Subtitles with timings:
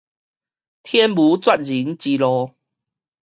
[0.81, 2.55] 天無絕人之路